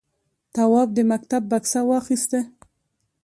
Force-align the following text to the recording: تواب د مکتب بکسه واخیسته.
تواب 0.53 0.89
د 0.97 0.99
مکتب 1.11 1.41
بکسه 1.51 1.81
واخیسته. 1.89 2.39